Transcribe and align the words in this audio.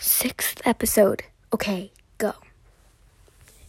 sixth 0.00 0.66
episode. 0.66 1.24
Okay, 1.52 1.92
go. 2.16 2.32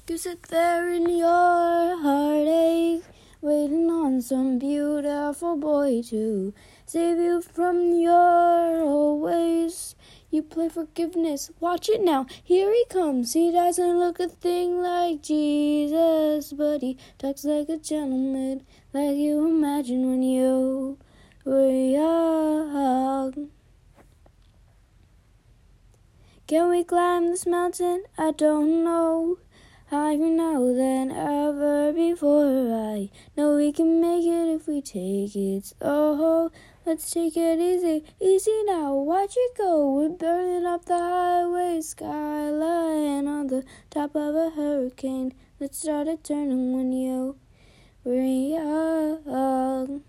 You 0.07 0.17
sit 0.17 0.43
there 0.43 0.89
in 0.89 1.09
your 1.09 1.97
heartache, 2.01 3.03
waiting 3.41 3.89
on 3.89 4.21
some 4.21 4.57
beautiful 4.57 5.57
boy 5.57 6.01
to 6.03 6.53
save 6.85 7.17
you 7.17 7.41
from 7.41 7.99
your 7.99 8.81
old 8.81 9.21
ways. 9.21 9.95
You 10.29 10.43
play 10.43 10.69
forgiveness, 10.69 11.51
watch 11.59 11.89
it 11.89 12.01
now. 12.01 12.25
Here 12.41 12.71
he 12.73 12.85
comes. 12.89 13.33
He 13.33 13.51
doesn't 13.51 13.99
look 13.99 14.19
a 14.21 14.29
thing 14.29 14.81
like 14.81 15.21
Jesus, 15.21 16.53
but 16.53 16.81
he 16.81 16.97
talks 17.17 17.43
like 17.43 17.67
a 17.67 17.77
gentleman, 17.77 18.65
like 18.93 19.17
you 19.17 19.45
imagine 19.45 20.09
when 20.09 20.23
you 20.23 20.97
were 21.43 21.69
young. 21.69 23.49
Can 26.51 26.67
we 26.69 26.83
climb 26.83 27.27
this 27.27 27.45
mountain? 27.45 28.03
I 28.17 28.31
don't 28.31 28.83
know. 28.83 29.37
Higher 29.89 30.17
now 30.17 30.59
than 30.73 31.09
ever 31.09 31.93
before. 31.93 32.75
I 32.75 33.09
know 33.37 33.55
we 33.55 33.71
can 33.71 34.01
make 34.01 34.25
it 34.25 34.49
if 34.55 34.67
we 34.67 34.81
take 34.81 35.33
it 35.33 35.67
slow. 35.67 36.51
Let's 36.85 37.09
take 37.09 37.37
it 37.37 37.57
easy, 37.57 38.03
easy 38.19 38.63
now. 38.65 38.93
Watch 38.95 39.35
it 39.37 39.57
go. 39.57 39.95
We're 39.95 40.09
burning 40.09 40.65
up 40.65 40.83
the 40.83 40.97
highway 40.99 41.79
skyline 41.79 43.29
on 43.29 43.47
the 43.47 43.63
top 43.89 44.13
of 44.13 44.35
a 44.35 44.49
hurricane 44.49 45.33
that 45.59 45.73
started 45.73 46.21
turning 46.21 46.75
when 46.75 46.91
you 46.91 47.37
were 48.03 48.25
young. 48.25 50.03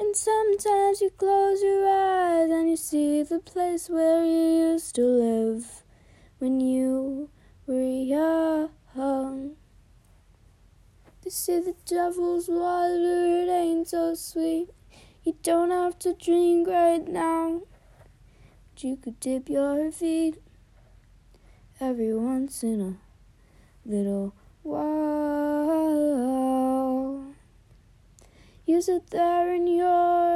And 0.00 0.16
sometimes 0.16 1.02
you 1.02 1.10
close 1.10 1.60
your 1.62 1.86
eyes 1.86 2.50
and 2.50 2.70
you 2.70 2.76
the 3.30 3.38
place 3.38 3.88
where 3.88 4.24
you 4.24 4.72
used 4.72 4.96
to 4.96 5.02
live 5.02 5.84
when 6.40 6.58
you 6.58 7.30
were 7.64 7.80
young. 7.80 9.54
They 11.22 11.30
say 11.30 11.60
the 11.60 11.76
devil's 11.86 12.48
water, 12.48 13.44
it 13.44 13.48
ain't 13.48 13.86
so 13.86 14.16
sweet. 14.16 14.70
You 15.22 15.36
don't 15.44 15.70
have 15.70 15.96
to 16.00 16.12
drink 16.12 16.66
right 16.66 17.06
now, 17.06 17.62
but 18.74 18.82
you 18.82 18.96
could 18.96 19.20
dip 19.20 19.48
your 19.48 19.92
feet 19.92 20.42
every 21.78 22.12
once 22.12 22.64
in 22.64 22.80
a 22.80 22.96
little 23.88 24.34
while. 24.64 24.90
You 28.66 28.82
sit 28.82 29.10
there 29.10 29.54
in 29.54 29.68
your 29.68 30.29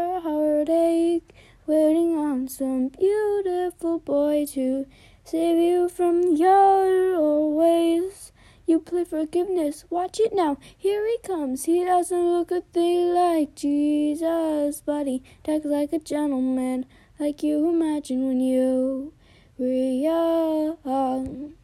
some 2.55 2.87
beautiful 2.89 3.99
boy 3.99 4.47
to 4.47 4.87
save 5.25 5.59
you 5.59 5.89
from 5.89 6.37
your 6.37 7.53
ways. 7.53 8.31
You 8.65 8.79
play 8.79 9.05
forgiveness, 9.05 9.85
watch 9.91 10.21
it 10.21 10.33
now. 10.33 10.59
Here 10.77 11.05
he 11.05 11.19
comes. 11.27 11.65
He 11.65 11.85
doesn't 11.85 12.33
look 12.33 12.53
a 12.53 12.61
thing 12.61 13.13
like 13.13 13.57
Jesus, 13.57 14.83
but 14.87 15.09
he 15.09 15.23
talks 15.43 15.67
like 15.67 15.93
a 15.93 15.99
gentleman, 15.99 16.87
like 17.19 17.43
you 17.43 17.69
imagine 17.69 18.27
when 18.27 18.41
you 18.41 19.13
were 19.59 19.67
young. 19.67 21.55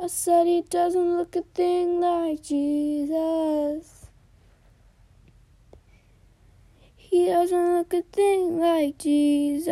I 0.00 0.06
said 0.06 0.46
he 0.46 0.62
doesn't 0.62 1.16
look 1.16 1.34
a 1.34 1.42
thing 1.42 2.00
like 2.00 2.42
Jesus. 2.42 4.06
He 6.96 7.30
doesn't 7.44 7.76
look 7.76 7.92
a 7.92 8.00
thing 8.00 8.58
like 8.58 8.96
Jesus. 8.96 9.66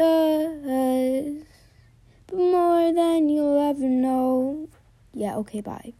But 2.26 2.36
more 2.36 2.92
than 2.92 3.30
you'll 3.30 3.58
ever 3.62 3.88
know. 3.88 4.68
Yeah, 5.14 5.36
okay, 5.36 5.62
bye. 5.62 5.94